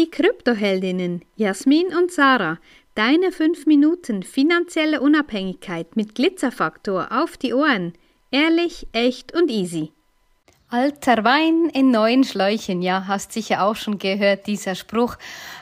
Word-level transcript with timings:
Die 0.00 0.10
Kryptoheldinnen 0.10 1.26
Jasmin 1.36 1.88
und 1.88 2.10
Sarah, 2.10 2.56
deine 2.94 3.32
5 3.32 3.66
Minuten 3.66 4.22
finanzielle 4.22 5.02
Unabhängigkeit 5.02 5.94
mit 5.94 6.14
Glitzerfaktor 6.14 7.08
auf 7.10 7.36
die 7.36 7.52
Ohren. 7.52 7.92
Ehrlich, 8.30 8.86
echt 8.92 9.34
und 9.34 9.50
easy. 9.50 9.92
Alter 10.70 11.22
Wein 11.22 11.68
in 11.74 11.90
neuen 11.90 12.24
Schläuchen, 12.24 12.80
ja, 12.80 13.08
hast 13.08 13.32
sicher 13.32 13.62
auch 13.62 13.76
schon 13.76 13.98
gehört, 13.98 14.46
dieser 14.46 14.74
Spruch. 14.74 15.18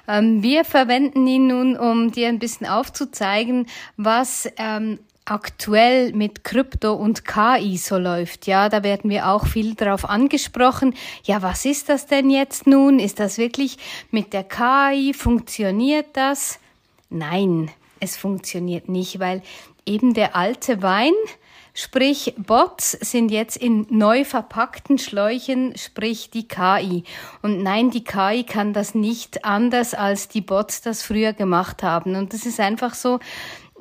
Ähm, 0.06 0.40
wir 0.40 0.64
verwenden 0.64 1.26
ihn 1.26 1.48
nun, 1.48 1.76
um 1.76 2.12
dir 2.12 2.28
ein 2.28 2.38
bisschen 2.38 2.68
aufzuzeigen, 2.68 3.66
was 3.96 4.48
ähm, 4.56 5.00
aktuell 5.30 6.12
mit 6.12 6.44
Krypto 6.44 6.94
und 6.94 7.24
KI 7.24 7.76
so 7.76 7.96
läuft. 7.98 8.46
Ja, 8.46 8.68
da 8.68 8.82
werden 8.82 9.10
wir 9.10 9.28
auch 9.28 9.46
viel 9.46 9.74
darauf 9.74 10.08
angesprochen. 10.08 10.94
Ja, 11.24 11.42
was 11.42 11.64
ist 11.64 11.88
das 11.88 12.06
denn 12.06 12.30
jetzt 12.30 12.66
nun? 12.66 12.98
Ist 12.98 13.20
das 13.20 13.38
wirklich 13.38 13.78
mit 14.10 14.32
der 14.32 14.44
KI? 14.44 15.12
Funktioniert 15.14 16.08
das? 16.14 16.58
Nein, 17.10 17.70
es 18.00 18.16
funktioniert 18.16 18.88
nicht, 18.88 19.18
weil 19.18 19.42
eben 19.86 20.14
der 20.14 20.36
alte 20.36 20.82
Wein, 20.82 21.12
Sprich, 21.80 22.34
Bots 22.36 22.90
sind 22.90 23.30
jetzt 23.30 23.56
in 23.56 23.86
neu 23.88 24.24
verpackten 24.24 24.98
Schläuchen, 24.98 25.78
sprich 25.78 26.28
die 26.28 26.48
KI. 26.48 27.04
Und 27.40 27.62
nein, 27.62 27.92
die 27.92 28.02
KI 28.02 28.42
kann 28.42 28.72
das 28.72 28.96
nicht 28.96 29.44
anders, 29.44 29.94
als 29.94 30.26
die 30.26 30.40
Bots 30.40 30.80
das 30.80 31.04
früher 31.04 31.34
gemacht 31.34 31.84
haben. 31.84 32.16
Und 32.16 32.34
das 32.34 32.46
ist 32.46 32.58
einfach 32.58 32.94
so 32.94 33.20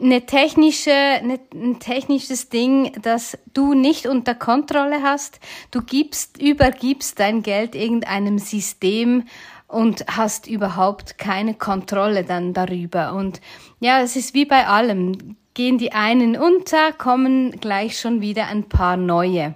eine 0.01 0.25
technische, 0.25 0.91
eine, 0.91 1.39
ein 1.53 1.79
technisches 1.79 2.49
Ding, 2.49 2.91
das 3.01 3.37
du 3.53 3.73
nicht 3.73 4.05
unter 4.05 4.35
Kontrolle 4.35 5.01
hast. 5.01 5.39
Du 5.71 5.81
gibst, 5.81 6.41
übergibst 6.41 7.19
dein 7.19 7.43
Geld 7.43 7.75
irgendeinem 7.75 8.39
System 8.39 9.23
und 9.67 10.05
hast 10.07 10.47
überhaupt 10.47 11.17
keine 11.17 11.53
Kontrolle 11.53 12.23
dann 12.23 12.53
darüber. 12.53 13.13
Und 13.13 13.41
ja, 13.79 14.01
es 14.01 14.15
ist 14.15 14.33
wie 14.33 14.45
bei 14.45 14.67
allem 14.67 15.35
gehen 15.53 15.77
die 15.79 15.91
einen 15.91 16.37
unter, 16.37 16.93
kommen 16.93 17.59
gleich 17.59 17.99
schon 17.99 18.21
wieder 18.21 18.45
ein 18.47 18.69
paar 18.69 18.95
neue. 18.95 19.55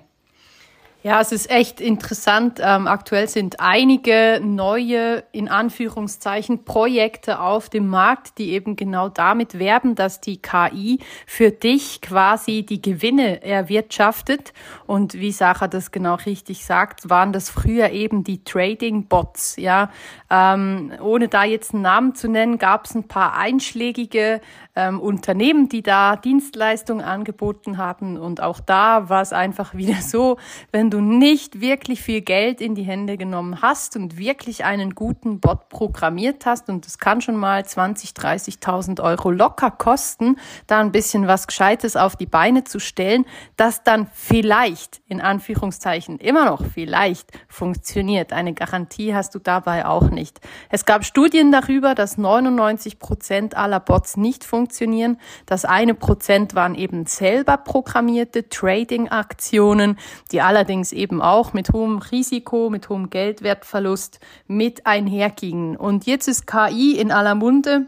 Ja, 1.04 1.20
es 1.20 1.32
ist 1.32 1.50
echt 1.50 1.82
interessant. 1.82 2.60
Ähm, 2.62 2.86
aktuell 2.86 3.28
sind 3.28 3.60
einige 3.60 4.40
neue, 4.44 5.24
in 5.32 5.50
Anführungszeichen, 5.50 6.64
Projekte 6.64 7.40
auf 7.40 7.70
dem 7.70 7.88
Markt, 7.88 8.38
die 8.38 8.52
eben 8.52 8.76
genau 8.76 9.10
damit 9.10 9.58
werben, 9.58 9.96
dass 9.96 10.22
die 10.22 10.40
KI 10.40 11.00
für 11.26 11.50
dich 11.50 12.02
quasi 12.02 12.64
die 12.64 12.84
Gewinne 12.84 13.42
erwirtschaftet. 13.42 14.54
Und 14.86 15.16
wie 15.16 15.32
Sarah 15.32 15.68
das 15.68 15.90
genau 15.90 16.16
richtig 16.16 16.66
sagt, 16.66 17.10
waren 17.10 17.34
das 17.34 17.50
früher 17.50 17.90
eben 17.90 18.24
die 18.24 18.44
Trading-Bots. 18.44 19.56
Ja, 19.56 19.90
ähm, 20.30 20.92
ohne 21.02 21.30
da 21.30 21.46
jetzt 21.46 21.74
einen 21.74 21.82
Namen 21.82 22.14
zu 22.14 22.28
nennen, 22.28 22.60
gab 22.60 22.86
es 22.86 22.94
ein 22.94 23.08
paar 23.08 23.36
einschlägige 23.36 24.40
ähm, 24.76 25.00
Unternehmen, 25.00 25.68
die 25.68 25.82
da 25.82 26.16
Dienstleistungen 26.16 27.04
angeboten 27.04 27.78
hatten. 27.78 28.18
Und 28.18 28.42
auch 28.42 28.60
da 28.60 29.10
war 29.10 29.22
es 29.22 29.34
einfach 29.34 29.74
wieder 29.76 30.02
so, 30.02 30.38
wenn 30.72 30.90
du 30.90 31.02
nicht 31.02 31.62
wirklich 31.62 32.02
viel 32.02 32.22
Geld 32.22 32.62
in 32.62 32.76
die 32.76 32.84
Hände 32.84 33.18
genommen 33.18 33.62
hast 33.62 33.96
und 33.96 34.18
wirklich 34.18 34.64
einen 34.64 34.96
guten 34.96 35.40
Bot 35.40 35.70
programmiert 35.70 36.46
hast, 36.46 36.70
und 36.70 36.86
das 36.86 36.98
kann 36.98 37.22
schon 37.22 37.36
mal 37.36 37.66
20, 37.66 38.12
30.000 38.12 39.02
Euro 39.02 39.32
locker 39.32 39.72
kosten, 39.72 40.38
da 40.68 40.80
ein 40.80 40.92
bisschen 40.92 41.28
was 41.28 41.48
Gescheites 41.48 41.96
auf 41.96 42.16
die 42.16 42.26
Beine 42.26 42.64
zu 42.64 42.80
stellen, 42.80 43.26
das 43.58 43.84
dann 43.84 44.08
vielleicht, 44.14 45.02
in 45.08 45.22
Anführungszeichen, 45.22 46.18
immer 46.20 46.46
noch 46.46 46.64
vielleicht 46.66 47.32
funktioniert. 47.48 48.34
Eine 48.34 48.54
Garantie 48.54 49.14
hast 49.14 49.36
du 49.36 49.40
dabei 49.40 49.86
auch 49.86 50.10
nicht. 50.10 50.40
Es 50.70 50.86
gab 50.86 51.06
Studien 51.06 51.52
darüber, 51.52 51.96
dass 51.96 52.18
99 52.18 53.00
Prozent 53.00 53.56
aller 53.56 53.80
Bots 53.80 54.18
nicht 54.18 54.44
funktionieren 54.44 54.61
funktionieren. 54.62 55.18
Das 55.48 55.66
eine 55.66 55.96
Prozent 55.96 56.54
waren 56.54 56.76
eben 56.76 57.08
selber 57.08 57.58
programmierte 57.58 58.48
Trading-Aktionen, 58.48 59.98
die 60.32 60.42
allerdings 60.42 60.92
eben 60.92 61.20
auch 61.20 61.54
mit 61.54 61.74
hohem 61.74 61.98
Risiko, 61.98 62.70
mit 62.70 62.88
hohem 62.90 63.10
Geldwertverlust 63.10 64.20
mit 64.46 64.86
einhergingen. 64.86 65.76
Und 65.76 66.06
jetzt 66.06 66.28
ist 66.28 66.46
KI 66.46 66.98
in 67.00 67.12
aller 67.12 67.34
Munde. 67.34 67.88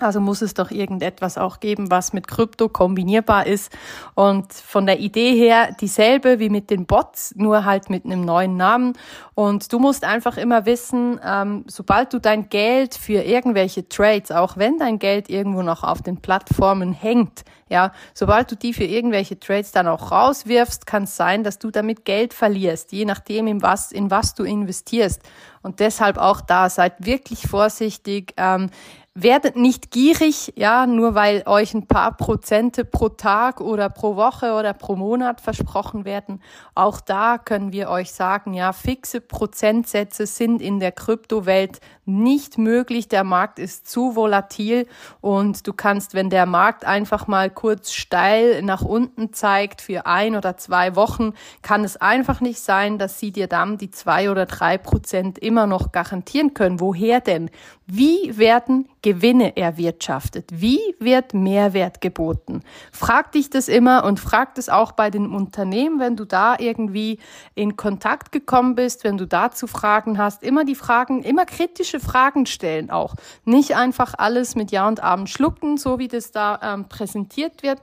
Also 0.00 0.18
muss 0.18 0.42
es 0.42 0.54
doch 0.54 0.72
irgendetwas 0.72 1.38
auch 1.38 1.60
geben, 1.60 1.88
was 1.88 2.12
mit 2.12 2.26
Krypto 2.26 2.68
kombinierbar 2.68 3.46
ist. 3.46 3.72
Und 4.14 4.52
von 4.52 4.86
der 4.86 4.98
Idee 4.98 5.36
her 5.36 5.74
dieselbe 5.80 6.40
wie 6.40 6.48
mit 6.48 6.68
den 6.68 6.84
Bots, 6.84 7.32
nur 7.36 7.64
halt 7.64 7.90
mit 7.90 8.04
einem 8.04 8.24
neuen 8.24 8.56
Namen. 8.56 8.94
Und 9.34 9.72
du 9.72 9.78
musst 9.78 10.02
einfach 10.02 10.36
immer 10.36 10.66
wissen, 10.66 11.20
ähm, 11.24 11.64
sobald 11.68 12.12
du 12.12 12.18
dein 12.18 12.48
Geld 12.48 12.96
für 12.96 13.22
irgendwelche 13.22 13.88
Trades, 13.88 14.32
auch 14.32 14.56
wenn 14.56 14.78
dein 14.78 14.98
Geld 14.98 15.30
irgendwo 15.30 15.62
noch 15.62 15.84
auf 15.84 16.02
den 16.02 16.20
Plattformen 16.20 16.92
hängt, 16.92 17.44
ja, 17.68 17.92
sobald 18.14 18.50
du 18.50 18.56
die 18.56 18.74
für 18.74 18.84
irgendwelche 18.84 19.38
Trades 19.38 19.72
dann 19.72 19.86
auch 19.88 20.10
rauswirfst, 20.10 20.86
kann 20.86 21.04
es 21.04 21.16
sein, 21.16 21.44
dass 21.44 21.58
du 21.58 21.70
damit 21.70 22.04
Geld 22.04 22.34
verlierst, 22.34 22.92
je 22.92 23.04
nachdem, 23.04 23.46
in 23.46 23.62
was, 23.62 23.90
in 23.90 24.10
was 24.10 24.34
du 24.34 24.44
investierst. 24.44 25.22
Und 25.62 25.80
deshalb 25.80 26.18
auch 26.18 26.40
da, 26.40 26.68
seid 26.68 27.06
wirklich 27.06 27.48
vorsichtig. 27.48 28.34
Ähm, 28.36 28.70
Werdet 29.16 29.54
nicht 29.54 29.92
gierig, 29.92 30.54
ja, 30.56 30.88
nur 30.88 31.14
weil 31.14 31.44
euch 31.46 31.72
ein 31.72 31.86
paar 31.86 32.16
Prozente 32.16 32.84
pro 32.84 33.10
Tag 33.10 33.60
oder 33.60 33.88
pro 33.88 34.16
Woche 34.16 34.54
oder 34.54 34.74
pro 34.74 34.96
Monat 34.96 35.40
versprochen 35.40 36.04
werden. 36.04 36.42
Auch 36.74 37.00
da 37.00 37.38
können 37.38 37.72
wir 37.72 37.90
euch 37.90 38.10
sagen, 38.10 38.54
ja, 38.54 38.72
fixe 38.72 39.20
Prozentsätze 39.20 40.26
sind 40.26 40.60
in 40.60 40.80
der 40.80 40.90
Kryptowelt 40.90 41.78
nicht 42.06 42.58
möglich. 42.58 43.06
Der 43.06 43.22
Markt 43.22 43.60
ist 43.60 43.88
zu 43.88 44.16
volatil 44.16 44.88
und 45.20 45.64
du 45.68 45.72
kannst, 45.72 46.14
wenn 46.14 46.28
der 46.28 46.44
Markt 46.44 46.84
einfach 46.84 47.28
mal 47.28 47.50
kurz 47.50 47.92
steil 47.92 48.62
nach 48.62 48.82
unten 48.82 49.32
zeigt 49.32 49.80
für 49.80 50.06
ein 50.06 50.34
oder 50.34 50.56
zwei 50.56 50.96
Wochen, 50.96 51.34
kann 51.62 51.84
es 51.84 51.96
einfach 51.96 52.40
nicht 52.40 52.58
sein, 52.58 52.98
dass 52.98 53.20
sie 53.20 53.30
dir 53.30 53.46
dann 53.46 53.78
die 53.78 53.92
zwei 53.92 54.28
oder 54.28 54.46
drei 54.46 54.76
Prozent 54.76 55.38
immer 55.38 55.68
noch 55.68 55.92
garantieren 55.92 56.52
können. 56.52 56.80
Woher 56.80 57.20
denn? 57.20 57.48
Wie 57.86 58.36
werden 58.38 58.88
Gewinne 59.04 59.54
erwirtschaftet? 59.58 60.48
Wie 60.50 60.80
wird 60.98 61.34
Mehrwert 61.34 62.00
geboten? 62.00 62.62
Frag 62.90 63.32
dich 63.32 63.50
das 63.50 63.68
immer 63.68 64.04
und 64.04 64.18
frag 64.18 64.54
das 64.54 64.70
auch 64.70 64.92
bei 64.92 65.10
den 65.10 65.30
Unternehmen, 65.30 66.00
wenn 66.00 66.16
du 66.16 66.24
da 66.24 66.56
irgendwie 66.58 67.18
in 67.54 67.76
Kontakt 67.76 68.32
gekommen 68.32 68.74
bist, 68.74 69.04
wenn 69.04 69.18
du 69.18 69.26
dazu 69.26 69.66
Fragen 69.66 70.16
hast, 70.16 70.42
immer 70.42 70.64
die 70.64 70.74
Fragen, 70.74 71.22
immer 71.22 71.44
kritische 71.44 72.00
Fragen 72.00 72.46
stellen 72.46 72.90
auch. 72.90 73.14
Nicht 73.44 73.76
einfach 73.76 74.14
alles 74.16 74.54
mit 74.54 74.70
Ja 74.70 74.88
und 74.88 75.02
Abend 75.02 75.28
schlucken, 75.28 75.76
so 75.76 75.98
wie 75.98 76.08
das 76.08 76.30
da 76.30 76.58
ähm, 76.62 76.88
präsentiert 76.88 77.62
wird, 77.62 77.82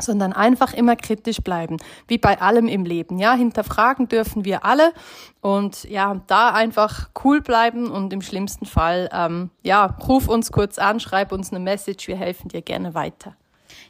sondern 0.00 0.32
einfach 0.32 0.74
immer 0.74 0.96
kritisch 0.96 1.38
bleiben, 1.38 1.76
wie 2.08 2.18
bei 2.18 2.40
allem 2.40 2.68
im 2.68 2.84
Leben. 2.84 3.18
Ja, 3.18 3.34
hinterfragen 3.34 4.08
dürfen 4.08 4.44
wir 4.44 4.64
alle 4.64 4.92
und 5.40 5.84
ja, 5.84 6.20
da 6.26 6.50
einfach 6.50 7.10
cool 7.24 7.40
bleiben 7.40 7.90
und 7.90 8.12
im 8.12 8.22
schlimmsten 8.22 8.66
Fall, 8.66 9.08
ähm, 9.12 9.50
ja, 9.62 9.86
ruf 10.06 10.28
uns 10.28 10.52
kurz 10.52 10.78
an, 10.78 11.00
schreib 11.00 11.32
uns 11.32 11.50
eine 11.50 11.60
Message, 11.60 12.08
wir 12.08 12.16
helfen 12.16 12.48
dir 12.48 12.62
gerne 12.62 12.94
weiter. 12.94 13.36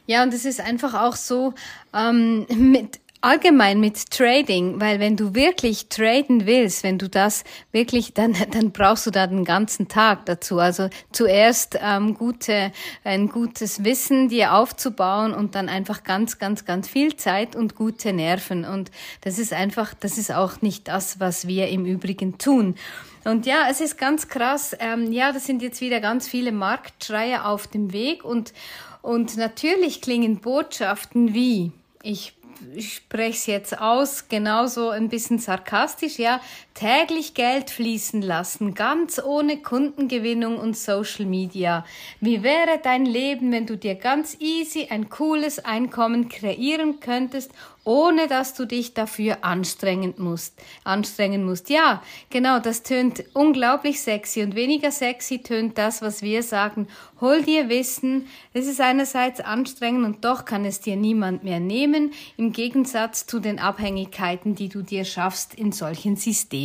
Ja, 0.07 0.23
und 0.23 0.33
es 0.33 0.45
ist 0.45 0.61
einfach 0.61 0.93
auch 0.93 1.15
so, 1.15 1.53
ähm, 1.93 2.45
mit 2.49 2.99
allgemein 3.25 3.79
mit 3.79 4.11
Trading, 4.11 4.79
weil 4.79 4.99
wenn 4.99 5.15
du 5.17 5.33
wirklich 5.33 5.89
traden 5.89 6.45
willst, 6.45 6.83
wenn 6.83 6.99
du 6.99 7.09
das 7.09 7.43
wirklich, 7.71 8.13
dann, 8.13 8.35
dann 8.51 8.71
brauchst 8.71 9.07
du 9.07 9.11
da 9.11 9.25
den 9.25 9.43
ganzen 9.43 9.87
Tag 9.87 10.27
dazu. 10.27 10.59
Also 10.59 10.89
zuerst 11.11 11.79
ähm, 11.81 12.13
gute, 12.13 12.71
ein 13.03 13.27
gutes 13.29 13.83
Wissen 13.83 14.29
dir 14.29 14.53
aufzubauen 14.53 15.33
und 15.33 15.55
dann 15.55 15.69
einfach 15.69 16.03
ganz, 16.03 16.37
ganz, 16.37 16.65
ganz 16.65 16.87
viel 16.87 17.15
Zeit 17.15 17.55
und 17.55 17.75
gute 17.75 18.13
Nerven. 18.13 18.63
Und 18.63 18.91
das 19.21 19.39
ist 19.39 19.53
einfach, 19.53 19.95
das 19.95 20.19
ist 20.19 20.31
auch 20.31 20.61
nicht 20.61 20.87
das, 20.87 21.19
was 21.19 21.47
wir 21.47 21.69
im 21.69 21.85
Übrigen 21.85 22.37
tun. 22.37 22.75
Und 23.23 23.47
ja, 23.47 23.63
es 23.71 23.81
ist 23.81 23.97
ganz 23.97 24.27
krass. 24.27 24.75
Ähm, 24.79 25.11
ja, 25.11 25.31
das 25.31 25.47
sind 25.47 25.63
jetzt 25.63 25.81
wieder 25.81 25.99
ganz 25.99 26.27
viele 26.27 26.51
Marktschreier 26.51 27.47
auf 27.47 27.65
dem 27.65 27.91
Weg 27.91 28.23
und 28.23 28.53
und 29.01 29.37
natürlich 29.37 30.01
klingen 30.01 30.39
Botschaften 30.39 31.35
wie 31.35 31.71
ich 32.01 32.33
ich 32.73 32.95
spreche 32.95 33.37
es 33.37 33.45
jetzt 33.45 33.79
aus, 33.79 34.27
genauso 34.27 34.89
ein 34.89 35.09
bisschen 35.09 35.39
sarkastisch, 35.39 36.19
ja, 36.19 36.39
täglich 36.75 37.33
Geld 37.33 37.71
fließen 37.71 38.21
lassen, 38.21 38.75
ganz 38.75 39.19
ohne 39.23 39.57
Kundengewinnung 39.57 40.57
und 40.59 40.77
Social 40.77 41.25
Media. 41.25 41.85
Wie 42.19 42.43
wäre 42.43 42.79
dein 42.83 43.05
Leben, 43.05 43.51
wenn 43.51 43.65
du 43.65 43.77
dir 43.77 43.95
ganz 43.95 44.37
easy 44.39 44.87
ein 44.91 45.09
cooles 45.09 45.63
Einkommen 45.63 46.29
kreieren 46.29 46.99
könntest 46.99 47.51
ohne 47.85 48.27
dass 48.27 48.55
du 48.55 48.65
dich 48.65 48.93
dafür 48.95 49.45
anstrengen 49.45 50.15
musst. 50.17 50.59
Anstrengen 50.83 51.45
musst. 51.45 51.69
Ja, 51.69 52.01
genau, 52.31 52.59
das 52.59 52.81
tönt 52.83 53.23
unglaublich 53.33 54.01
sexy 54.01 54.41
und 54.41 54.55
weniger 54.55 54.91
sexy 54.91 55.41
tönt 55.41 55.77
das, 55.77 56.01
was 56.01 56.23
wir 56.23 56.41
sagen. 56.41 56.87
Hol 57.21 57.43
dir 57.43 57.69
Wissen. 57.69 58.27
Es 58.53 58.65
ist 58.65 58.81
einerseits 58.81 59.39
anstrengend 59.39 60.03
und 60.03 60.25
doch 60.25 60.45
kann 60.45 60.65
es 60.65 60.81
dir 60.81 60.95
niemand 60.95 61.43
mehr 61.43 61.59
nehmen, 61.59 62.11
im 62.37 62.51
Gegensatz 62.51 63.27
zu 63.27 63.39
den 63.39 63.59
Abhängigkeiten, 63.59 64.55
die 64.55 64.67
du 64.67 64.81
dir 64.81 65.05
schaffst 65.05 65.53
in 65.53 65.71
solchen 65.71 66.15
Systemen. 66.15 66.64